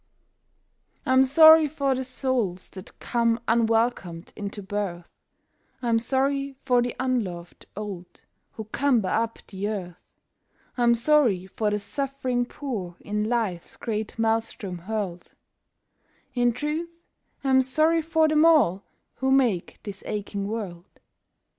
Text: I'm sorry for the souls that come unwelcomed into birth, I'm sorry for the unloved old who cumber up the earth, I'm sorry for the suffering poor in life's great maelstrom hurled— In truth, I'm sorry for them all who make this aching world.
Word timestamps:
I'm 1.05 1.23
sorry 1.23 1.67
for 1.67 1.93
the 1.93 2.03
souls 2.03 2.71
that 2.71 2.97
come 2.97 3.39
unwelcomed 3.47 4.33
into 4.35 4.63
birth, 4.63 5.05
I'm 5.79 5.99
sorry 5.99 6.55
for 6.65 6.81
the 6.81 6.95
unloved 6.99 7.67
old 7.77 8.23
who 8.53 8.63
cumber 8.63 9.09
up 9.09 9.37
the 9.45 9.67
earth, 9.69 9.97
I'm 10.75 10.95
sorry 10.95 11.45
for 11.45 11.69
the 11.69 11.77
suffering 11.77 12.47
poor 12.47 12.95
in 13.01 13.29
life's 13.29 13.77
great 13.77 14.17
maelstrom 14.17 14.79
hurled— 14.79 15.35
In 16.33 16.51
truth, 16.51 16.89
I'm 17.43 17.61
sorry 17.61 18.01
for 18.01 18.27
them 18.27 18.43
all 18.43 18.83
who 19.17 19.29
make 19.31 19.77
this 19.83 20.01
aching 20.07 20.47
world. 20.47 20.99